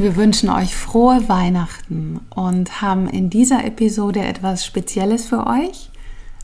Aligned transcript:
Wir 0.00 0.16
wünschen 0.16 0.48
euch 0.48 0.74
frohe 0.74 1.28
Weihnachten 1.28 2.20
und 2.30 2.80
haben 2.80 3.06
in 3.08 3.30
dieser 3.30 3.64
Episode 3.64 4.20
etwas 4.20 4.64
Spezielles 4.64 5.26
für 5.26 5.46
euch. 5.46 5.90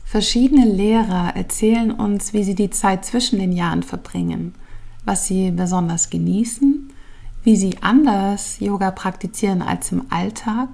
Verschiedene 0.05 0.65
Lehrer 0.65 1.35
erzählen 1.35 1.91
uns, 1.91 2.33
wie 2.33 2.43
sie 2.43 2.55
die 2.55 2.69
Zeit 2.69 3.03
zwischen 3.03 3.39
den 3.39 3.51
Jahren 3.51 3.83
verbringen, 3.83 4.53
was 5.05 5.27
sie 5.27 5.51
besonders 5.51 6.09
genießen 6.09 6.87
wie 7.47 7.55
sie 7.55 7.77
anders 7.81 8.59
Yoga 8.59 8.91
praktizieren 8.91 9.61
als 9.61 9.93
im 9.93 10.03
Alltag 10.09 10.67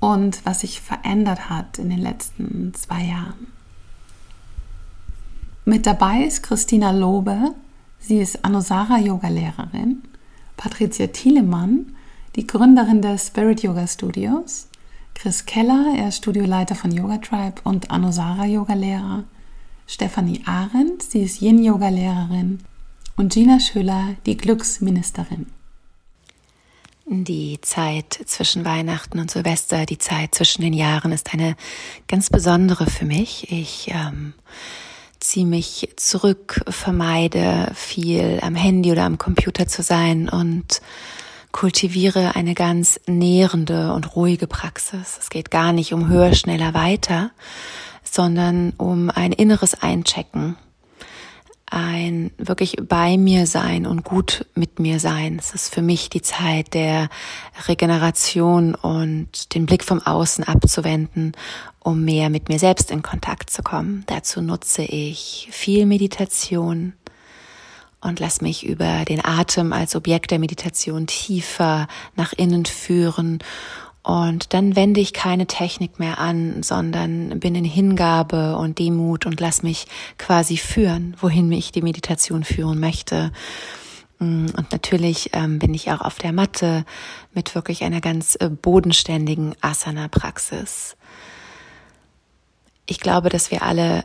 und 0.00 0.44
was 0.44 0.60
sich 0.60 0.82
verändert 0.82 1.48
hat 1.48 1.78
in 1.78 1.88
den 1.88 1.98
letzten 1.98 2.74
zwei 2.74 3.04
Jahren. 3.04 3.46
Mit 5.64 5.86
dabei 5.86 6.24
ist 6.24 6.42
Christina 6.42 6.90
Lobe, 6.90 7.54
sie 8.00 8.18
ist 8.18 8.44
Anusara 8.44 8.98
Yoga 8.98 9.28
Lehrerin, 9.28 10.02
Patricia 10.58 11.06
Thielemann, 11.06 11.93
die 12.36 12.46
Gründerin 12.46 13.00
des 13.00 13.28
Spirit 13.28 13.62
Yoga 13.62 13.86
Studios, 13.86 14.68
Chris 15.14 15.46
Keller, 15.46 15.94
er 15.96 16.08
ist 16.08 16.18
Studioleiter 16.18 16.74
von 16.74 16.90
Yoga 16.90 17.18
Tribe 17.18 17.60
und 17.62 17.90
Anusara 17.90 18.44
Yoga 18.46 18.74
Lehrer, 18.74 19.24
Stefanie 19.86 20.42
Arendt, 20.44 21.02
sie 21.02 21.22
ist 21.22 21.40
Yin 21.40 21.62
Yoga 21.62 21.88
Lehrerin 21.88 22.58
und 23.16 23.32
Gina 23.32 23.60
Schüller, 23.60 24.16
die 24.26 24.36
Glücksministerin. 24.36 25.46
Die 27.06 27.58
Zeit 27.60 28.18
zwischen 28.24 28.64
Weihnachten 28.64 29.20
und 29.20 29.30
Silvester, 29.30 29.84
die 29.84 29.98
Zeit 29.98 30.34
zwischen 30.34 30.62
den 30.62 30.72
Jahren 30.72 31.12
ist 31.12 31.34
eine 31.34 31.54
ganz 32.08 32.30
besondere 32.30 32.86
für 32.86 33.04
mich. 33.04 33.52
Ich 33.52 33.90
ähm, 33.92 34.32
ziehe 35.20 35.44
mich 35.44 35.90
zurück, 35.96 36.62
vermeide 36.66 37.70
viel 37.74 38.40
am 38.42 38.54
Handy 38.54 38.90
oder 38.90 39.04
am 39.04 39.18
Computer 39.18 39.68
zu 39.68 39.82
sein 39.82 40.30
und 40.30 40.80
kultiviere 41.54 42.34
eine 42.34 42.54
ganz 42.54 42.98
nährende 43.06 43.92
und 43.92 44.16
ruhige 44.16 44.48
Praxis. 44.48 45.18
Es 45.20 45.30
geht 45.30 45.52
gar 45.52 45.72
nicht 45.72 45.94
um 45.94 46.08
höher, 46.08 46.34
schneller, 46.34 46.74
weiter, 46.74 47.30
sondern 48.02 48.72
um 48.76 49.08
ein 49.08 49.30
inneres 49.30 49.80
Einchecken 49.80 50.56
ein 51.66 52.30
wirklich 52.38 52.76
bei 52.88 53.16
mir 53.16 53.46
sein 53.46 53.86
und 53.86 54.04
gut 54.04 54.46
mit 54.54 54.78
mir 54.78 55.00
sein. 55.00 55.38
Es 55.40 55.54
ist 55.54 55.74
für 55.74 55.82
mich 55.82 56.08
die 56.08 56.22
Zeit 56.22 56.74
der 56.74 57.08
Regeneration 57.66 58.74
und 58.74 59.54
den 59.54 59.66
Blick 59.66 59.82
vom 59.82 60.00
Außen 60.00 60.44
abzuwenden, 60.44 61.32
um 61.80 62.04
mehr 62.04 62.30
mit 62.30 62.48
mir 62.48 62.58
selbst 62.58 62.90
in 62.90 63.02
Kontakt 63.02 63.50
zu 63.50 63.62
kommen. 63.62 64.04
Dazu 64.06 64.40
nutze 64.40 64.82
ich 64.82 65.48
viel 65.50 65.86
Meditation 65.86 66.92
und 68.04 68.20
lass 68.20 68.40
mich 68.40 68.64
über 68.64 69.04
den 69.04 69.24
Atem 69.24 69.72
als 69.72 69.96
Objekt 69.96 70.30
der 70.30 70.38
Meditation 70.38 71.06
tiefer 71.06 71.88
nach 72.14 72.32
innen 72.32 72.64
führen 72.66 73.40
und 74.04 74.52
dann 74.52 74.76
wende 74.76 75.00
ich 75.00 75.14
keine 75.14 75.46
Technik 75.46 75.98
mehr 75.98 76.18
an, 76.18 76.62
sondern 76.62 77.40
bin 77.40 77.54
in 77.54 77.64
Hingabe 77.64 78.54
und 78.58 78.78
Demut 78.78 79.24
und 79.24 79.40
lass 79.40 79.62
mich 79.62 79.86
quasi 80.18 80.58
führen, 80.58 81.16
wohin 81.20 81.48
mich 81.48 81.72
die 81.72 81.80
Meditation 81.80 82.44
führen 82.44 82.78
möchte. 82.78 83.32
Mm, 84.18 84.48
und 84.58 84.72
natürlich 84.72 85.30
ähm, 85.32 85.58
bin 85.58 85.72
ich 85.72 85.90
auch 85.90 86.02
auf 86.02 86.18
der 86.18 86.34
Matte 86.34 86.84
mit 87.32 87.54
wirklich 87.54 87.82
einer 87.82 88.02
ganz 88.02 88.36
äh, 88.38 88.50
bodenständigen 88.50 89.54
Asana-Praxis. 89.62 90.98
Ich 92.84 93.00
glaube, 93.00 93.30
dass 93.30 93.50
wir 93.50 93.62
alle 93.62 94.04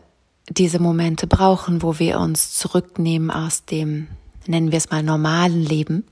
diese 0.50 0.80
Momente 0.80 1.28
brauchen, 1.28 1.82
wo 1.82 2.00
wir 2.00 2.20
uns 2.20 2.54
zurücknehmen 2.54 3.32
aus 3.32 3.66
dem, 3.66 4.08
nennen 4.48 4.72
wir 4.72 4.78
es 4.78 4.90
mal, 4.90 5.04
normalen 5.04 5.64
Leben 5.64 6.06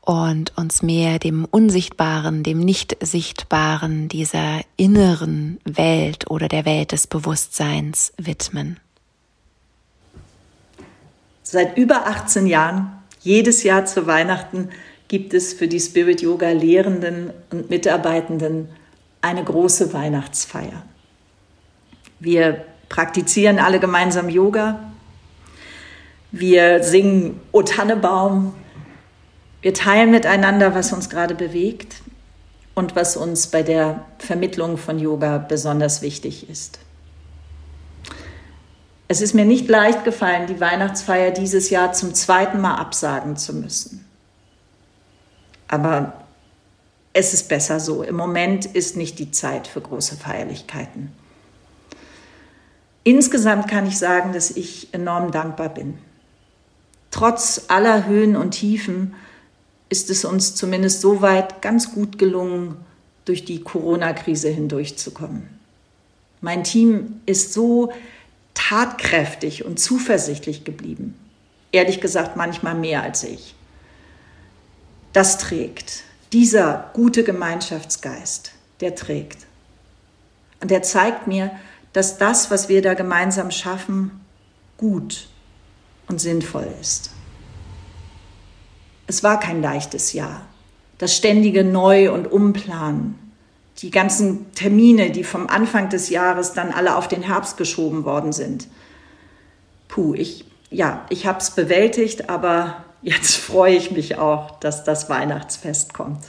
und 0.00 0.56
uns 0.56 0.82
mehr 0.82 1.18
dem 1.18 1.44
Unsichtbaren, 1.44 2.42
dem 2.42 2.60
Nicht-Sichtbaren 2.60 4.08
dieser 4.08 4.60
inneren 4.76 5.60
Welt 5.64 6.30
oder 6.30 6.48
der 6.48 6.64
Welt 6.64 6.92
des 6.92 7.06
Bewusstseins 7.06 8.12
widmen. 8.16 8.80
Seit 11.42 11.76
über 11.76 12.06
18 12.06 12.46
Jahren, 12.46 12.92
jedes 13.20 13.62
Jahr 13.62 13.84
zu 13.84 14.06
Weihnachten, 14.06 14.70
gibt 15.08 15.34
es 15.34 15.52
für 15.52 15.66
die 15.66 15.80
Spirit 15.80 16.22
Yoga 16.22 16.50
Lehrenden 16.50 17.32
und 17.50 17.70
Mitarbeitenden 17.70 18.68
eine 19.20 19.42
große 19.42 19.92
Weihnachtsfeier. 19.92 20.84
Wir 22.20 22.64
praktizieren 22.90 23.58
alle 23.58 23.80
gemeinsam 23.80 24.28
Yoga. 24.28 24.80
Wir 26.32 26.82
singen 26.84 27.40
O 27.52 27.62
Tannebaum, 27.62 28.52
wir 29.62 29.72
teilen 29.72 30.10
miteinander, 30.10 30.74
was 30.74 30.92
uns 30.92 31.08
gerade 31.08 31.34
bewegt 31.34 32.02
und 32.74 32.94
was 32.96 33.16
uns 33.16 33.46
bei 33.46 33.62
der 33.62 34.04
Vermittlung 34.18 34.76
von 34.76 34.98
Yoga 34.98 35.38
besonders 35.38 36.02
wichtig 36.02 36.50
ist. 36.50 36.78
Es 39.08 39.20
ist 39.20 39.34
mir 39.34 39.44
nicht 39.44 39.68
leicht 39.68 40.04
gefallen, 40.04 40.46
die 40.46 40.60
Weihnachtsfeier 40.60 41.30
dieses 41.30 41.70
Jahr 41.70 41.92
zum 41.92 42.14
zweiten 42.14 42.60
Mal 42.60 42.76
absagen 42.76 43.36
zu 43.36 43.54
müssen. 43.54 44.04
Aber 45.66 46.12
es 47.12 47.34
ist 47.34 47.48
besser 47.48 47.80
so. 47.80 48.02
Im 48.02 48.16
Moment 48.16 48.66
ist 48.66 48.96
nicht 48.96 49.18
die 49.18 49.32
Zeit 49.32 49.66
für 49.66 49.80
große 49.80 50.16
Feierlichkeiten. 50.16 51.12
Insgesamt 53.02 53.68
kann 53.68 53.86
ich 53.86 53.98
sagen, 53.98 54.32
dass 54.32 54.50
ich 54.50 54.92
enorm 54.92 55.30
dankbar 55.30 55.70
bin. 55.70 55.98
Trotz 57.10 57.64
aller 57.68 58.06
Höhen 58.06 58.36
und 58.36 58.52
Tiefen 58.52 59.14
ist 59.88 60.10
es 60.10 60.24
uns 60.24 60.54
zumindest 60.54 61.00
soweit 61.00 61.62
ganz 61.62 61.92
gut 61.92 62.18
gelungen, 62.18 62.76
durch 63.24 63.44
die 63.44 63.62
Corona-Krise 63.62 64.48
hindurchzukommen. 64.48 65.48
Mein 66.40 66.64
Team 66.64 67.20
ist 67.26 67.52
so 67.52 67.92
tatkräftig 68.54 69.64
und 69.64 69.78
zuversichtlich 69.78 70.64
geblieben. 70.64 71.14
Ehrlich 71.70 72.00
gesagt, 72.00 72.36
manchmal 72.36 72.74
mehr 72.74 73.02
als 73.02 73.22
ich. 73.22 73.54
Das 75.12 75.38
trägt. 75.38 76.02
Dieser 76.32 76.90
gute 76.92 77.24
Gemeinschaftsgeist, 77.24 78.52
der 78.80 78.94
trägt. 78.94 79.46
Und 80.60 80.70
der 80.70 80.82
zeigt 80.82 81.26
mir, 81.26 81.50
dass 81.92 82.18
das, 82.18 82.50
was 82.50 82.68
wir 82.68 82.82
da 82.82 82.94
gemeinsam 82.94 83.50
schaffen, 83.50 84.20
gut 84.76 85.28
und 86.08 86.20
sinnvoll 86.20 86.68
ist. 86.80 87.10
Es 89.06 89.22
war 89.22 89.40
kein 89.40 89.60
leichtes 89.60 90.12
Jahr. 90.12 90.42
Das 90.98 91.16
ständige 91.16 91.64
Neu- 91.64 92.12
und 92.12 92.30
Umplanen, 92.30 93.18
die 93.78 93.90
ganzen 93.90 94.52
Termine, 94.54 95.10
die 95.10 95.24
vom 95.24 95.48
Anfang 95.48 95.88
des 95.88 96.10
Jahres 96.10 96.52
dann 96.52 96.70
alle 96.70 96.96
auf 96.96 97.08
den 97.08 97.22
Herbst 97.22 97.56
geschoben 97.56 98.04
worden 98.04 98.32
sind. 98.32 98.68
Puh, 99.88 100.14
ich, 100.14 100.44
ja, 100.70 101.06
ich 101.08 101.26
habe 101.26 101.38
es 101.38 101.50
bewältigt, 101.50 102.28
aber 102.28 102.84
jetzt 103.02 103.36
freue 103.36 103.74
ich 103.74 103.90
mich 103.90 104.18
auch, 104.18 104.60
dass 104.60 104.84
das 104.84 105.08
Weihnachtsfest 105.08 105.94
kommt. 105.94 106.24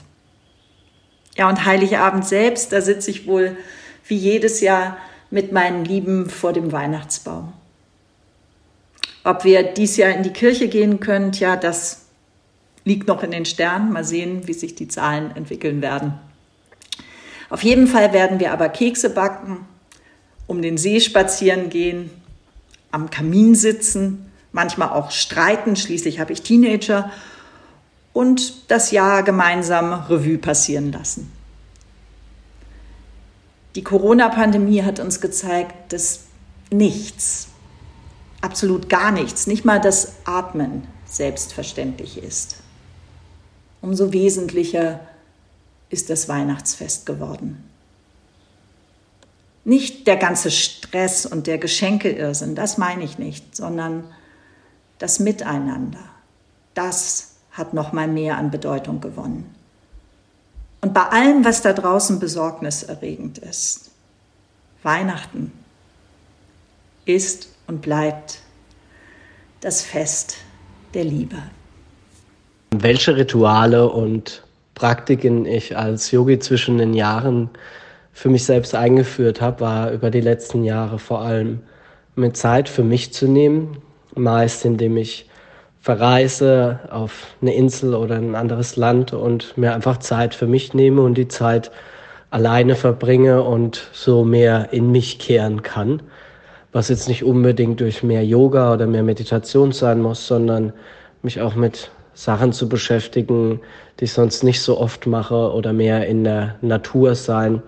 Ja, 1.36 1.48
und 1.50 1.66
Heiligabend 1.66 2.26
selbst, 2.26 2.72
da 2.72 2.82
sitze 2.82 3.12
ich 3.12 3.28
wohl 3.28 3.58
wie 4.08 4.18
jedes 4.18 4.62
Jahr 4.62 4.98
mit 5.32 5.52
meinen 5.52 5.86
Lieben 5.86 6.30
vor 6.30 6.54
dem 6.54 6.72
Weihnachtsbaum. 6.72 7.54
Ob 9.24 9.44
wir 9.44 9.64
dies 9.64 9.98
Jahr 9.98 10.12
in 10.12 10.24
die 10.24 10.32
Kirche 10.34 10.68
gehen 10.68 11.00
können, 11.00 11.32
ja, 11.34 11.56
das 11.56 12.06
liegt 12.84 13.08
noch 13.08 13.24
in 13.24 13.32
den 13.32 13.46
Sternen. 13.46 13.92
Mal 13.92 14.04
sehen, 14.04 14.48
wie 14.48 14.54
sich 14.54 14.76
die 14.76 14.88
Zahlen 14.88 15.36
entwickeln 15.36 15.82
werden. 15.82 16.14
Auf 17.50 17.64
jeden 17.64 17.88
Fall 17.88 18.14
werden 18.14 18.40
wir 18.40 18.52
aber 18.52 18.70
Kekse 18.70 19.10
backen, 19.10 19.66
um 20.48 20.62
den 20.62 20.78
See 20.78 21.00
spazieren 21.00 21.70
gehen, 21.70 22.10
am 22.92 23.10
Kamin 23.10 23.56
sitzen, 23.56 24.32
manchmal 24.52 24.90
auch 24.90 25.12
streiten. 25.12 25.76
Schließlich 25.76 26.20
habe 26.20 26.34
ich 26.34 26.42
Teenager 26.42 27.12
und 28.14 28.72
das 28.72 28.92
Jahr 28.92 29.24
gemeinsam 29.24 29.94
Revue 29.94 30.38
passieren 30.38 30.92
lassen. 30.92 31.32
Die 33.76 33.84
Corona-Pandemie 33.84 34.84
hat 34.84 35.00
uns 35.00 35.22
gezeigt, 35.22 35.94
dass 35.94 36.22
nichts, 36.72 37.48
absolut 38.42 38.90
gar 38.90 39.12
nichts, 39.12 39.48
nicht 39.48 39.66
mal 39.66 39.80
das 39.80 40.14
Atmen 40.26 40.88
selbstverständlich 41.06 42.22
ist. 42.22 42.58
Umso 43.82 44.12
wesentlicher 44.14 45.00
ist 45.90 46.10
das 46.10 46.28
Weihnachtsfest 46.28 47.06
geworden. 47.06 47.64
Nicht 49.64 50.08
der 50.08 50.18
ganze 50.18 50.52
Stress 50.52 51.26
und 51.26 51.48
der 51.48 51.58
Geschenkeirrsinn, 51.58 52.56
das 52.56 52.78
meine 52.78 53.04
ich 53.04 53.20
nicht, 53.20 53.56
sondern 53.56 54.06
das 54.98 55.20
Miteinander. 55.20 56.04
Das 56.74 57.32
hat 57.52 57.74
noch 57.74 57.92
mal 57.92 58.08
mehr 58.08 58.38
an 58.38 58.50
Bedeutung 58.52 59.02
gewonnen. 59.02 59.54
Und 60.82 60.94
bei 60.94 61.04
allem, 61.04 61.46
was 61.46 61.62
da 61.62 61.74
draußen 61.74 62.20
besorgniserregend 62.20 63.38
ist, 63.38 63.92
Weihnachten 64.84 65.52
ist 67.06 67.50
und 67.68 67.82
bleibt 67.82 68.40
das 69.62 69.82
Fest 69.82 70.38
der 70.94 71.04
Liebe. 71.04 71.38
Welche 72.72 73.16
Rituale 73.16 73.90
und 73.90 74.44
Praktiken 74.74 75.46
ich 75.46 75.78
als 75.78 76.10
Yogi 76.10 76.40
zwischen 76.40 76.80
den 76.80 76.94
Jahren 76.94 77.50
für 78.14 78.30
mich 78.30 78.46
selbst 78.46 78.74
eingeführt 78.74 79.40
habe, 79.40 79.60
war 79.62 79.92
über 79.92 80.10
die 80.10 80.22
letzten 80.22 80.64
Jahre 80.64 80.98
vor 80.98 81.22
allem 81.22 81.62
mir 82.16 82.34
Zeit 82.34 82.68
für 82.68 82.84
mich 82.84 83.14
zu 83.14 83.28
nehmen, 83.28 83.78
meist 84.16 84.66
indem 84.66 84.98
ich 84.98 85.30
verreise 85.82 86.80
auf 86.92 87.28
eine 87.42 87.56
Insel 87.56 87.96
oder 87.96 88.16
ein 88.16 88.36
anderes 88.36 88.76
Land 88.76 89.14
und 89.14 89.58
mir 89.58 89.74
einfach 89.74 89.98
Zeit 89.98 90.36
für 90.36 90.46
mich 90.46 90.74
nehme 90.76 91.02
und 91.02 91.16
die 91.16 91.28
Zeit 91.28 91.72
alleine 92.30 92.76
verbringe 92.76 93.42
und 93.42 93.90
so 93.92 94.24
mehr 94.24 94.70
in 94.72 94.92
mich 94.92 95.18
kehren 95.18 95.64
kann. 95.64 96.02
Was 96.72 96.88
jetzt 96.88 97.10
nicht 97.10 97.24
unbedingt 97.24 97.82
durch 97.82 98.04
mehr 98.04 98.24
Yoga 98.24 98.74
oder 98.74 98.88
mehr 98.88 99.04
Meditation 99.04 99.72
sein 99.72 100.02
muss, 100.02 100.28
sondern 100.28 100.72
mich 101.24 101.42
auch 101.42 101.56
mit 101.56 101.92
Sachen 102.14 102.54
zu 102.54 102.70
beschäftigen, 102.70 103.60
die 104.00 104.06
ich 104.06 104.14
sonst 104.14 104.44
nicht 104.44 104.62
so 104.62 104.78
oft 104.78 105.08
mache 105.08 105.52
oder 105.52 105.74
mehr 105.74 106.08
in 106.08 106.24
der 106.24 106.56
Natur 106.62 107.16
sein, 107.16 107.62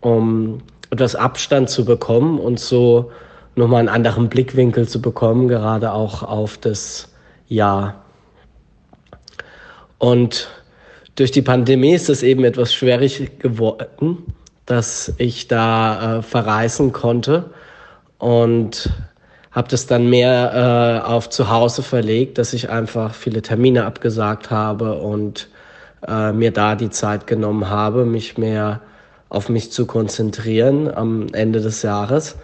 um 0.00 0.58
etwas 0.90 1.16
Abstand 1.16 1.68
zu 1.68 1.84
bekommen 1.84 2.38
und 2.38 2.60
so 2.60 3.10
nochmal 3.56 3.80
einen 3.80 3.88
anderen 3.88 4.28
Blickwinkel 4.28 4.86
zu 4.86 5.02
bekommen, 5.02 5.48
gerade 5.48 5.92
auch 5.92 6.22
auf 6.22 6.56
das 6.58 7.13
ja. 7.54 7.94
Und 9.98 10.48
durch 11.14 11.30
die 11.30 11.42
Pandemie 11.42 11.94
ist 11.94 12.10
es 12.10 12.22
eben 12.22 12.44
etwas 12.44 12.74
schwierig 12.74 13.38
geworden, 13.38 14.34
dass 14.66 15.12
ich 15.18 15.48
da 15.48 16.18
äh, 16.18 16.22
verreisen 16.22 16.92
konnte 16.92 17.50
und 18.18 18.90
habe 19.52 19.68
das 19.68 19.86
dann 19.86 20.10
mehr 20.10 21.02
äh, 21.04 21.06
auf 21.06 21.30
zu 21.30 21.48
Hause 21.48 21.82
verlegt, 21.82 22.38
dass 22.38 22.52
ich 22.52 22.70
einfach 22.70 23.14
viele 23.14 23.40
Termine 23.40 23.84
abgesagt 23.84 24.50
habe 24.50 24.98
und 24.98 25.48
äh, 26.08 26.32
mir 26.32 26.50
da 26.50 26.74
die 26.74 26.90
Zeit 26.90 27.28
genommen 27.28 27.70
habe, 27.70 28.04
mich 28.04 28.36
mehr 28.36 28.80
auf 29.28 29.48
mich 29.48 29.70
zu 29.70 29.86
konzentrieren 29.86 30.92
am 30.92 31.28
Ende 31.32 31.60
des 31.60 31.82
Jahres 31.82 32.36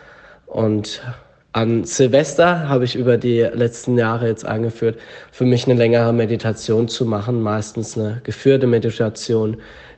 und 0.46 1.02
an 1.52 1.84
Silvester 1.84 2.68
habe 2.68 2.84
ich 2.84 2.94
über 2.94 3.16
die 3.16 3.40
letzten 3.40 3.98
Jahre 3.98 4.28
jetzt 4.28 4.44
eingeführt, 4.44 4.98
für 5.32 5.44
mich 5.44 5.64
eine 5.66 5.74
längere 5.74 6.12
Meditation 6.12 6.86
zu 6.88 7.04
machen, 7.04 7.42
meistens 7.42 7.98
eine 7.98 8.20
geführte 8.22 8.66
Meditation, 8.66 9.56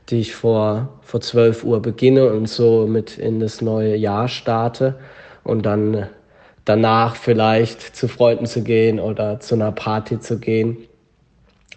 die 0.08 0.20
ich 0.20 0.34
vor, 0.34 1.00
vor 1.02 1.20
12 1.20 1.64
Uhr 1.64 1.82
beginne 1.82 2.32
und 2.32 2.49
so 2.49 2.87
mit 2.87 3.19
in 3.19 3.38
das 3.38 3.60
neue 3.60 3.96
Jahr 3.96 4.28
starte 4.28 4.99
und 5.44 5.66
dann 5.66 6.08
danach 6.64 7.16
vielleicht 7.16 7.96
zu 7.96 8.08
Freunden 8.08 8.46
zu 8.46 8.62
gehen 8.62 8.98
oder 8.98 9.40
zu 9.40 9.55
einer 9.55 9.72
Party 9.72 10.20
zu 10.20 10.38
gehen, 10.38 10.78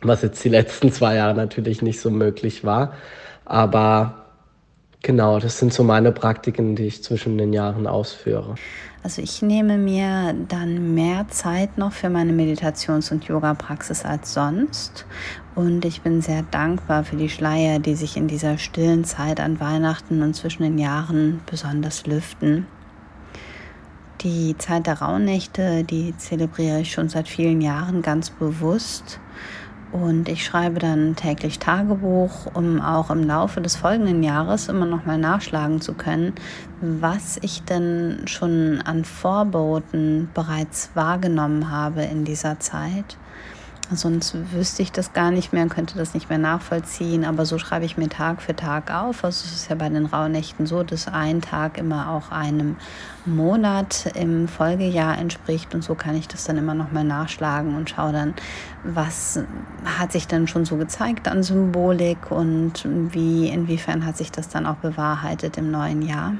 was 0.02 0.22
jetzt 0.22 0.44
die 0.44 0.50
letzten 0.50 0.92
zwei 0.92 1.16
Jahre 1.16 1.36
natürlich 1.36 1.82
nicht 1.82 2.00
so 2.00 2.10
möglich 2.10 2.64
war. 2.64 2.94
Aber 3.44 4.25
genau, 5.06 5.40
das 5.40 5.60
sind 5.60 5.72
so 5.72 5.84
meine 5.84 6.12
Praktiken, 6.12 6.76
die 6.76 6.88
ich 6.88 7.04
zwischen 7.04 7.38
den 7.38 7.54
Jahren 7.54 7.88
ausführe. 7.88 8.56
Also 9.04 9.22
ich 9.22 9.44
nehme 9.44 9.78
mir 9.78 10.34
dann 10.50 10.96
mehr 10.96 11.28
Zeit 11.30 11.78
noch 11.78 11.94
für 11.94 12.10
meine 12.10 12.34
Meditations- 12.34 13.12
und 13.12 13.24
Yoga-Praxis 13.26 14.04
als 14.04 14.34
sonst. 14.34 15.06
Und 15.54 15.86
ich 15.86 16.02
bin 16.02 16.22
sehr 16.22 16.42
dankbar 16.50 17.04
für 17.04 17.16
die 17.16 17.30
Schleier, 17.30 17.78
die 17.78 17.94
sich 17.94 18.18
in 18.18 18.28
dieser 18.28 18.58
stillen 18.58 19.06
Zeit 19.06 19.40
an 19.40 19.60
Weihnachten 19.60 20.24
und 20.24 20.34
zwischen 20.36 20.64
den 20.64 20.80
Jahren 20.80 21.42
besonders 21.46 22.08
lüften. 22.08 22.66
Die 24.22 24.58
Zeit 24.58 24.88
der 24.88 25.02
Rauhnächte, 25.02 25.84
die 25.84 26.18
zelebriere 26.18 26.82
ich 26.82 26.92
schon 26.92 27.10
seit 27.10 27.28
vielen 27.28 27.62
Jahren 27.62 28.02
ganz 28.02 28.32
bewusst 28.32 29.20
und 29.96 30.28
ich 30.28 30.44
schreibe 30.44 30.80
dann 30.80 31.16
täglich 31.16 31.58
Tagebuch, 31.58 32.48
um 32.54 32.82
auch 32.82 33.10
im 33.10 33.24
Laufe 33.24 33.62
des 33.62 33.78
folgenden 33.78 34.24
Jahres 34.24 34.68
immer 34.68 34.86
noch 34.86 35.06
mal 35.06 35.18
nachschlagen 35.18 35.80
zu 35.80 35.94
können, 35.94 36.34
was 36.82 37.38
ich 37.42 37.64
denn 37.64 38.24
schon 38.26 38.82
an 38.84 39.06
Vorboten 39.06 40.30
bereits 40.34 40.90
wahrgenommen 40.96 41.72
habe 41.72 42.04
in 42.04 42.26
dieser 42.26 42.60
Zeit 42.60 43.18
Sonst 43.92 44.36
wüsste 44.52 44.82
ich 44.82 44.92
das 44.92 45.14
gar 45.14 45.30
nicht 45.30 45.54
mehr, 45.54 45.68
könnte 45.68 45.96
das 45.98 46.16
nicht 46.16 46.30
mehr 46.30 46.40
nachvollziehen. 46.40 47.24
Aber 47.24 47.46
so 47.46 47.60
schreibe 47.60 47.86
ich 47.86 47.98
mir 47.98 48.10
Tag 48.10 48.42
für 48.42 48.56
Tag 48.56 48.92
auf. 48.92 49.24
Also 49.24 49.46
es 49.46 49.54
ist 49.54 49.70
ja 49.70 49.76
bei 49.76 49.90
den 49.90 50.08
Rauhnächten 50.08 50.66
so, 50.66 50.82
dass 50.82 51.08
ein 51.08 51.42
Tag 51.42 51.78
immer 51.78 52.10
auch 52.10 52.32
einem 52.32 52.78
Monat 53.26 54.12
im 54.16 54.48
Folgejahr 54.48 55.18
entspricht. 55.18 55.76
Und 55.76 55.84
so 55.84 55.94
kann 55.94 56.16
ich 56.16 56.28
das 56.28 56.46
dann 56.46 56.58
immer 56.58 56.74
noch 56.74 56.92
mal 56.92 57.04
nachschlagen 57.04 57.76
und 57.76 57.92
schaue 57.92 58.12
dann, 58.12 58.34
was 58.84 59.40
hat 59.86 60.12
sich 60.12 60.28
dann 60.28 60.48
schon 60.48 60.66
so 60.66 60.78
gezeigt 60.78 61.28
an 61.28 61.44
Symbolik 61.44 62.32
und 62.32 62.86
wie, 62.86 63.50
inwiefern 63.50 64.06
hat 64.06 64.18
sich 64.18 64.32
das 64.32 64.50
dann 64.50 64.66
auch 64.66 64.78
bewahrheitet 64.78 65.58
im 65.58 65.70
neuen 65.70 66.02
Jahr. 66.02 66.34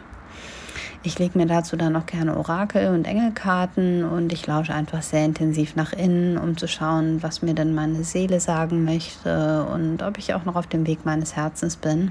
Ich 1.06 1.20
lege 1.20 1.38
mir 1.38 1.46
dazu 1.46 1.78
dann 1.78 1.96
auch 1.96 2.08
gerne 2.08 2.36
Orakel 2.36 2.88
und 2.88 3.06
Engelkarten 3.06 4.04
und 4.04 4.34
ich 4.34 4.48
lausche 4.48 4.74
einfach 4.74 5.04
sehr 5.04 5.24
intensiv 5.24 5.76
nach 5.76 5.94
innen, 5.94 6.36
um 6.36 6.58
zu 6.58 6.68
schauen, 6.68 7.22
was 7.22 7.44
mir 7.44 7.54
denn 7.54 7.76
meine 7.76 8.04
Seele 8.04 8.40
sagen 8.40 8.86
möchte 8.86 9.68
und 9.72 10.02
ob 10.02 10.18
ich 10.18 10.34
auch 10.34 10.46
noch 10.46 10.56
auf 10.56 10.66
dem 10.66 10.88
Weg 10.88 11.06
meines 11.06 11.36
Herzens 11.36 11.76
bin. 11.76 12.10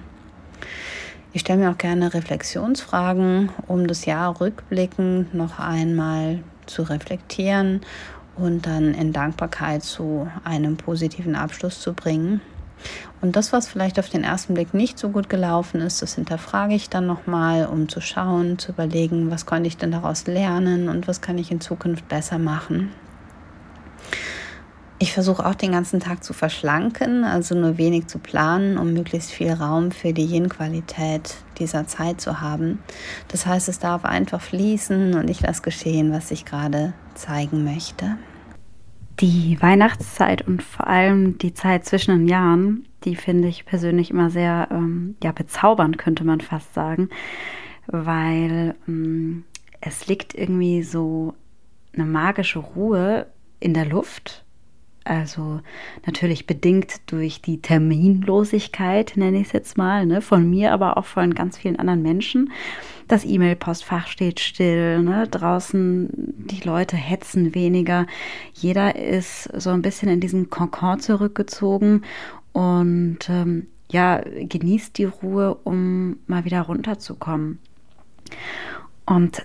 Ich 1.32 1.40
stelle 1.40 1.58
mir 1.58 1.72
auch 1.72 1.78
gerne 1.78 2.14
Reflexionsfragen, 2.14 3.48
um 3.66 3.88
das 3.88 4.04
Jahr 4.04 4.40
rückblickend 4.40 5.34
noch 5.34 5.58
einmal 5.58 6.44
zu 6.66 6.82
reflektieren 6.82 7.80
und 8.36 8.64
dann 8.64 8.94
in 8.94 9.12
Dankbarkeit 9.12 9.82
zu 9.82 10.28
einem 10.44 10.76
positiven 10.76 11.34
Abschluss 11.34 11.80
zu 11.80 11.94
bringen. 11.94 12.40
Und 13.20 13.36
das, 13.36 13.52
was 13.52 13.68
vielleicht 13.68 13.98
auf 13.98 14.08
den 14.08 14.24
ersten 14.24 14.54
Blick 14.54 14.74
nicht 14.74 14.98
so 14.98 15.08
gut 15.08 15.28
gelaufen 15.28 15.80
ist, 15.80 16.02
das 16.02 16.14
hinterfrage 16.14 16.74
ich 16.74 16.90
dann 16.90 17.06
nochmal, 17.06 17.66
um 17.66 17.88
zu 17.88 18.00
schauen, 18.00 18.58
zu 18.58 18.72
überlegen, 18.72 19.30
was 19.30 19.46
konnte 19.46 19.66
ich 19.68 19.76
denn 19.76 19.90
daraus 19.90 20.26
lernen 20.26 20.88
und 20.88 21.08
was 21.08 21.20
kann 21.20 21.38
ich 21.38 21.50
in 21.50 21.60
Zukunft 21.60 22.08
besser 22.08 22.38
machen. 22.38 22.90
Ich 25.00 25.12
versuche 25.12 25.44
auch 25.44 25.54
den 25.54 25.72
ganzen 25.72 26.00
Tag 26.00 26.22
zu 26.22 26.32
verschlanken, 26.32 27.24
also 27.24 27.54
nur 27.54 27.78
wenig 27.78 28.06
zu 28.06 28.18
planen, 28.18 28.78
um 28.78 28.92
möglichst 28.92 29.32
viel 29.32 29.52
Raum 29.52 29.90
für 29.90 30.12
die 30.12 30.24
Yin-Qualität 30.24 31.34
dieser 31.58 31.86
Zeit 31.86 32.20
zu 32.20 32.40
haben. 32.40 32.78
Das 33.28 33.44
heißt, 33.44 33.68
es 33.68 33.80
darf 33.80 34.04
einfach 34.04 34.40
fließen 34.40 35.14
und 35.14 35.28
ich 35.28 35.40
lasse 35.40 35.62
geschehen, 35.62 36.12
was 36.12 36.30
ich 36.30 36.44
gerade 36.44 36.94
zeigen 37.14 37.64
möchte. 37.64 38.16
Die 39.20 39.60
Weihnachtszeit 39.60 40.46
und 40.46 40.62
vor 40.62 40.88
allem 40.88 41.38
die 41.38 41.54
Zeit 41.54 41.84
zwischen 41.84 42.18
den 42.18 42.28
Jahren, 42.28 42.86
die 43.04 43.14
finde 43.14 43.48
ich 43.48 43.64
persönlich 43.64 44.10
immer 44.10 44.30
sehr 44.30 44.68
ähm, 44.70 45.16
ja, 45.22 45.30
bezaubernd, 45.30 45.98
könnte 45.98 46.24
man 46.24 46.40
fast 46.40 46.74
sagen, 46.74 47.10
weil 47.86 48.74
ähm, 48.88 49.44
es 49.80 50.08
liegt 50.08 50.34
irgendwie 50.34 50.82
so 50.82 51.34
eine 51.92 52.06
magische 52.06 52.58
Ruhe 52.58 53.26
in 53.60 53.74
der 53.74 53.86
Luft. 53.86 54.43
Also 55.04 55.60
natürlich 56.06 56.46
bedingt 56.46 57.00
durch 57.12 57.42
die 57.42 57.60
Terminlosigkeit, 57.60 59.12
nenne 59.16 59.40
ich 59.40 59.48
es 59.48 59.52
jetzt 59.52 59.76
mal, 59.76 60.06
ne, 60.06 60.22
von 60.22 60.48
mir, 60.48 60.72
aber 60.72 60.96
auch 60.96 61.04
von 61.04 61.34
ganz 61.34 61.58
vielen 61.58 61.78
anderen 61.78 62.02
Menschen. 62.02 62.50
Das 63.06 63.26
E-Mail-Postfach 63.26 64.06
steht 64.06 64.40
still, 64.40 65.02
ne? 65.02 65.28
draußen 65.30 66.08
die 66.16 66.66
Leute 66.66 66.96
hetzen 66.96 67.54
weniger. 67.54 68.06
Jeder 68.54 68.96
ist 68.96 69.50
so 69.60 69.70
ein 69.70 69.82
bisschen 69.82 70.08
in 70.08 70.20
diesen 70.20 70.48
Kokon 70.48 71.00
zurückgezogen 71.00 72.02
und 72.52 73.18
ähm, 73.28 73.66
ja, 73.90 74.22
genießt 74.24 74.96
die 74.96 75.04
Ruhe, 75.04 75.54
um 75.64 76.16
mal 76.26 76.46
wieder 76.46 76.62
runterzukommen. 76.62 77.58
Und 79.04 79.44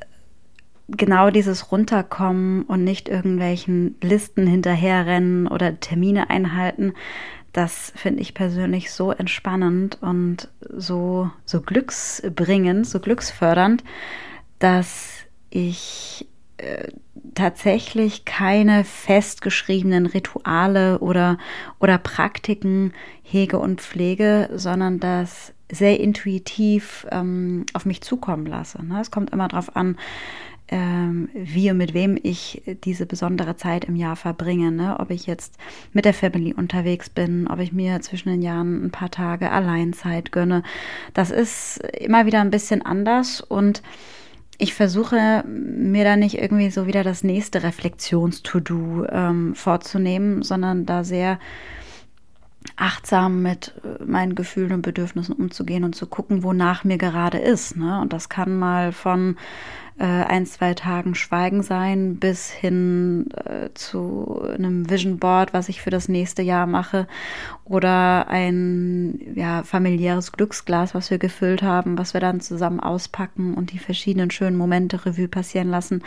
genau 0.91 1.29
dieses 1.29 1.71
Runterkommen 1.71 2.63
und 2.63 2.83
nicht 2.83 3.09
irgendwelchen 3.09 3.95
Listen 4.01 4.47
hinterherrennen 4.47 5.47
oder 5.47 5.79
Termine 5.79 6.29
einhalten, 6.29 6.93
das 7.53 7.91
finde 7.95 8.21
ich 8.21 8.33
persönlich 8.33 8.91
so 8.91 9.11
entspannend 9.11 9.97
und 10.01 10.49
so, 10.69 11.31
so 11.45 11.61
glücksbringend, 11.61 12.87
so 12.87 12.99
glücksfördernd, 12.99 13.83
dass 14.59 15.09
ich 15.49 16.27
äh, 16.57 16.89
tatsächlich 17.33 18.25
keine 18.25 18.83
festgeschriebenen 18.83 20.05
Rituale 20.05 20.99
oder, 20.99 21.37
oder 21.79 21.97
Praktiken 21.97 22.93
hege 23.23 23.57
und 23.57 23.81
pflege, 23.81 24.49
sondern 24.53 24.99
das 24.99 25.53
sehr 25.71 25.99
intuitiv 25.99 27.05
ähm, 27.11 27.65
auf 27.73 27.85
mich 27.85 28.01
zukommen 28.01 28.45
lasse. 28.45 28.83
Ne? 28.85 28.99
Es 29.01 29.11
kommt 29.11 29.31
immer 29.31 29.47
darauf 29.47 29.75
an, 29.75 29.97
wie 30.71 31.71
und 31.71 31.77
mit 31.77 31.93
wem 31.93 32.17
ich 32.21 32.61
diese 32.83 33.05
besondere 33.05 33.55
Zeit 33.55 33.85
im 33.85 33.95
Jahr 33.95 34.15
verbringe. 34.15 34.71
Ne? 34.71 34.99
Ob 34.99 35.09
ich 35.09 35.25
jetzt 35.25 35.57
mit 35.93 36.05
der 36.05 36.13
Family 36.13 36.53
unterwegs 36.53 37.09
bin, 37.09 37.47
ob 37.47 37.59
ich 37.59 37.71
mir 37.71 38.01
zwischen 38.01 38.29
den 38.29 38.41
Jahren 38.41 38.85
ein 38.85 38.91
paar 38.91 39.09
Tage 39.09 39.51
Alleinzeit 39.51 40.31
gönne. 40.31 40.63
Das 41.13 41.31
ist 41.31 41.77
immer 41.99 42.25
wieder 42.25 42.41
ein 42.41 42.51
bisschen 42.51 42.83
anders 42.83 43.41
und 43.41 43.81
ich 44.61 44.73
versuche 44.73 45.43
mir 45.47 46.03
da 46.03 46.17
nicht 46.17 46.37
irgendwie 46.37 46.69
so 46.69 46.85
wieder 46.85 47.03
das 47.03 47.23
nächste 47.23 47.63
Reflexions-To-Do 47.63 49.05
ähm, 49.09 49.55
vorzunehmen, 49.55 50.43
sondern 50.43 50.85
da 50.85 51.05
sehr 51.05 51.39
achtsam 52.75 53.41
mit 53.41 53.73
äh, 53.83 54.03
meinen 54.03 54.35
Gefühlen 54.35 54.73
und 54.73 54.81
Bedürfnissen 54.81 55.33
umzugehen 55.33 55.85
und 55.85 55.95
zu 55.95 56.07
gucken, 56.07 56.43
wonach 56.43 56.83
mir 56.83 56.97
gerade 56.97 57.37
ist. 57.37 57.77
Ne? 57.77 58.01
Und 58.01 58.11
das 58.11 58.27
kann 58.27 58.57
mal 58.57 58.91
von 58.91 59.37
äh, 59.99 60.05
ein, 60.05 60.45
zwei 60.45 60.73
Tagen 60.73 61.13
Schweigen 61.13 61.61
sein, 61.61 62.15
bis 62.15 62.49
hin 62.49 63.29
äh, 63.45 63.69
zu 63.73 64.41
einem 64.41 64.89
Vision 64.89 65.19
Board, 65.19 65.53
was 65.53 65.67
ich 65.67 65.81
für 65.81 65.89
das 65.89 66.07
nächste 66.07 66.41
Jahr 66.41 66.67
mache, 66.67 67.05
oder 67.65 68.29
ein 68.29 69.19
ja, 69.35 69.63
familiäres 69.63 70.31
Glücksglas, 70.31 70.95
was 70.95 71.11
wir 71.11 71.17
gefüllt 71.17 71.61
haben, 71.61 71.97
was 71.97 72.13
wir 72.13 72.21
dann 72.21 72.39
zusammen 72.39 72.79
auspacken 72.79 73.53
und 73.55 73.73
die 73.73 73.79
verschiedenen 73.79 74.31
schönen 74.31 74.57
Momente 74.57 75.05
Revue 75.05 75.27
passieren 75.27 75.69
lassen. 75.69 76.01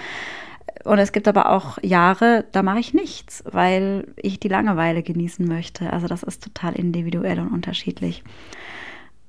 Und 0.85 0.99
es 0.99 1.13
gibt 1.13 1.29
aber 1.29 1.51
auch 1.51 1.79
Jahre, 1.83 2.47
da 2.53 2.63
mache 2.63 2.81
ich 2.81 2.95
nichts, 2.95 3.45
weil 3.47 4.09
ich 4.17 4.41
die 4.41 4.49
Langeweile 4.49 5.03
genießen 5.03 5.47
möchte. 5.47 5.93
Also 5.93 6.07
das 6.07 6.23
ist 6.23 6.43
total 6.43 6.75
individuell 6.75 7.39
und 7.41 7.49
unterschiedlich. 7.49 8.25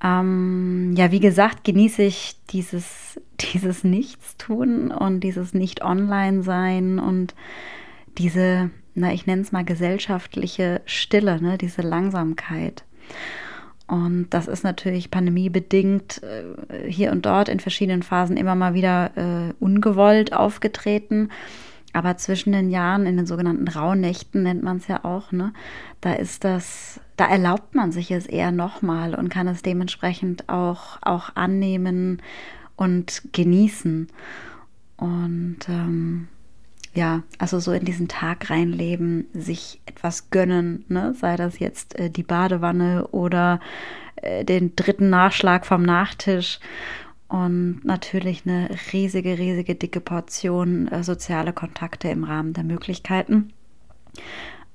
Ähm, 0.03 0.93
ja, 0.98 1.12
wie 1.12 1.22
gesagt, 1.22 1.63
genieße 1.63 2.03
ich 2.03 2.36
dieses, 2.50 3.19
dieses 3.53 3.83
Nichtstun 3.83 4.91
und 4.91 5.22
dieses 5.22 5.53
Nicht-Online-Sein 5.53 7.00
und 7.00 7.33
diese, 8.17 8.69
na, 8.93 9.13
ich 9.13 9.25
nenne 9.25 9.41
es 9.41 9.51
mal 9.51 9.65
gesellschaftliche 9.65 10.81
Stille, 10.86 11.41
ne, 11.41 11.57
diese 11.57 11.81
Langsamkeit. 11.81 12.83
Und 13.88 14.27
das 14.29 14.48
ist 14.48 14.63
natürlich 14.63 15.12
pandemiebedingt 15.12 16.22
äh, 16.24 16.89
hier 16.89 17.12
und 17.12 17.25
dort 17.25 17.50
in 17.50 17.60
verschiedenen 17.60 18.01
Phasen 18.03 18.38
immer 18.38 18.55
mal 18.55 18.74
wieder 18.74 19.12
äh, 19.15 19.53
ungewollt 19.60 20.33
aufgetreten. 20.33 21.29
Aber 21.94 22.18
zwischen 22.18 22.52
den 22.52 22.72
Jahren, 22.72 23.06
in 23.06 23.18
den 23.18 23.28
sogenannten 23.28 23.68
Rauhnächten 23.68 24.44
nennt 24.44 24.64
man 24.64 24.78
es 24.78 24.88
ja 24.88 25.06
auch, 25.06 25.32
ne, 25.32 25.54
da 26.02 26.14
ist 26.14 26.44
das, 26.44 27.00
da 27.16 27.28
erlaubt 27.28 27.76
man 27.76 27.92
sich 27.92 28.12
es 28.12 28.26
eher 28.26 28.52
nochmal 28.52 29.14
und 29.14 29.30
kann 29.30 29.48
es 29.48 29.62
dementsprechend 29.62 30.50
auch, 30.50 30.98
auch 31.04 31.36
annehmen 31.36 32.22
und 32.76 33.22
genießen. 33.32 34.08
Und 34.98 35.58
ähm, 35.70 36.28
ja, 36.96 37.24
also 37.38 37.60
so 37.60 37.72
in 37.72 37.86
diesen 37.86 38.08
Tag 38.08 38.50
reinleben, 38.50 39.28
sich 39.34 39.80
etwas 39.86 40.30
gönnen, 40.30 40.86
ne? 40.88 41.14
sei 41.20 41.36
das 41.36 41.60
jetzt 41.60 41.98
äh, 42.00 42.10
die 42.10 42.24
Badewanne 42.24 43.08
oder 43.08 43.60
äh, 44.18 44.46
den 44.46 44.76
dritten 44.76 45.10
Nachschlag 45.10 45.66
vom 45.66 45.84
Nachtisch 45.84 46.60
und 47.34 47.84
natürlich 47.84 48.44
eine 48.46 48.70
riesige, 48.94 49.40
riesige, 49.40 49.74
dicke 49.74 50.02
Portion 50.02 50.88
äh, 50.90 51.04
soziale 51.04 51.52
Kontakte 51.52 52.08
im 52.10 52.25
Rahmen 52.25 52.54
der 52.54 52.63
Möglichkeiten. 52.63 53.52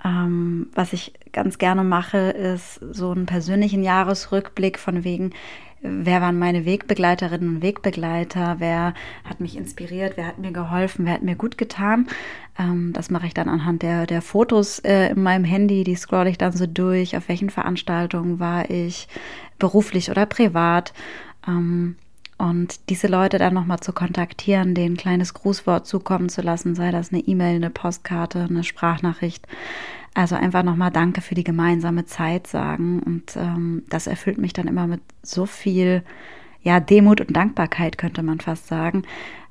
Ähm, 0.05 0.67
was 0.75 0.93
ich 0.93 1.13
ganz 1.31 1.59
gerne 1.59 1.85
mache, 1.85 2.19
ist 2.19 2.81
so 2.91 3.13
einen 3.13 3.27
persönlichen 3.27 3.85
Jahresrückblick 3.85 4.81
von 4.81 5.05
wegen, 5.05 5.31
wer 5.83 6.21
waren 6.21 6.37
meine 6.37 6.65
Wegbegleiterinnen 6.65 7.49
und 7.49 7.63
Wegbegleiter, 7.63 8.57
wer 8.59 8.93
hat 9.23 9.39
mich 9.39 9.57
inspiriert, 9.57 10.17
wer 10.17 10.27
hat 10.27 10.39
mir 10.39 10.51
geholfen, 10.51 11.07
wer 11.07 11.13
hat 11.13 11.23
mir 11.23 11.37
gut 11.37 11.59
getan. 11.59 12.09
Ähm, 12.59 12.93
das 12.93 13.09
mache 13.09 13.29
ich 13.29 13.35
dann 13.35 13.49
anhand 13.49 13.83
der, 13.83 14.05
der 14.05 14.21
Fotos 14.21 14.81
äh, 14.81 15.11
in 15.11 15.23
meinem 15.23 15.45
Handy, 15.45 15.85
die 15.85 15.95
scrolle 15.95 16.31
ich 16.31 16.39
dann 16.39 16.51
so 16.51 16.67
durch, 16.67 17.17
auf 17.17 17.29
welchen 17.29 17.51
Veranstaltungen 17.51 18.41
war 18.41 18.69
ich, 18.69 19.07
beruflich 19.61 20.11
oder 20.11 20.27
privat. 20.27 20.93
Ähm, 21.47 21.95
und 22.39 22.89
diese 22.89 23.09
Leute 23.09 23.39
dann 23.39 23.55
nochmal 23.55 23.81
zu 23.81 23.93
kontaktieren, 23.93 24.75
denen 24.75 24.95
ein 24.95 24.97
kleines 24.97 25.35
Grußwort 25.35 25.87
zukommen 25.87 26.29
zu 26.29 26.41
lassen, 26.41 26.77
sei 26.77 26.93
das 26.93 27.13
eine 27.13 27.21
E-Mail, 27.21 27.57
eine 27.57 27.71
Postkarte, 27.71 28.47
eine 28.49 28.63
Sprachnachricht. 28.63 29.47
Also 30.15 30.37
einfach 30.37 30.63
nochmal 30.63 30.91
Danke 30.93 31.21
für 31.21 31.35
die 31.35 31.45
gemeinsame 31.45 32.07
Zeit 32.07 32.47
sagen. 32.47 33.01
Und 33.01 33.37
ähm, 33.37 33.83
das 33.89 34.07
erfüllt 34.07 34.39
mich 34.39 34.53
dann 34.53 34.69
immer 34.69 34.87
mit 34.87 35.01
so 35.23 35.47
viel 35.47 36.03
ja, 36.63 36.81
Demut 36.81 37.21
und 37.21 37.37
Dankbarkeit, 37.37 37.99
könnte 37.99 38.23
man 38.23 38.41
fast 38.41 38.69
sagen, 38.69 39.03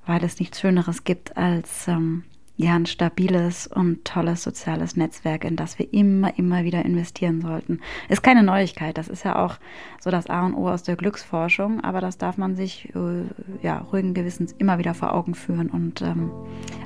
weil 0.06 0.24
es 0.24 0.40
nichts 0.40 0.60
Schöneres 0.60 1.04
gibt, 1.04 1.36
als 1.36 1.88
ähm, 1.88 2.24
ja 2.58 2.76
ein 2.76 2.88
stabiles 2.88 3.68
und 3.68 4.04
tolles 4.04 4.44
soziales 4.44 4.98
Netzwerk, 4.98 5.46
in 5.46 5.56
das 5.56 5.78
wir 5.78 5.94
immer, 5.94 6.38
immer 6.38 6.64
wieder 6.64 6.84
investieren 6.84 7.42
sollten. 7.42 7.80
Ist 8.10 8.24
keine 8.24 8.44
Neuigkeit, 8.44 8.98
das 8.98 9.08
ist 9.08 9.24
ja 9.24 9.44
auch 9.44 9.58
so 10.00 10.10
das 10.10 10.28
A 10.28 10.46
und 10.46 10.56
O 10.56 10.68
aus 10.68 10.84
der 10.84 10.96
Glücksforschung, 10.96 11.82
aber 11.82 12.02
das 12.02 12.18
darf 12.18 12.38
man 12.38 12.56
sich 12.56 12.94
äh, 12.96 13.26
ja 13.62 13.78
ruhigen 13.78 14.16
Gewissens 14.16 14.54
immer 14.58 14.80
wieder 14.80 14.96
vor 14.96 15.14
Augen 15.14 15.36
führen 15.36 15.70
und 15.70 16.02
ähm, 16.02 16.32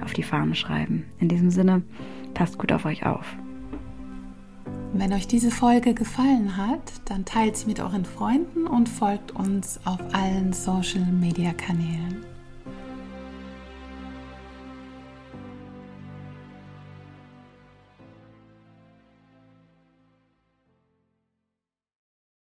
auf 0.03 0.13
die 0.13 0.23
Fahne 0.23 0.55
schreiben. 0.55 1.05
In 1.19 1.29
diesem 1.29 1.49
Sinne, 1.49 1.83
passt 2.33 2.57
gut 2.57 2.71
auf 2.73 2.85
euch 2.85 3.05
auf. 3.05 3.25
Wenn 4.93 5.13
euch 5.13 5.25
diese 5.25 5.51
Folge 5.51 5.93
gefallen 5.93 6.57
hat, 6.57 6.81
dann 7.05 7.23
teilt 7.23 7.55
sie 7.55 7.67
mit 7.67 7.79
euren 7.79 8.03
Freunden 8.03 8.67
und 8.67 8.89
folgt 8.89 9.31
uns 9.31 9.79
auf 9.85 9.99
allen 10.11 10.51
Social-Media-Kanälen. 10.51 12.30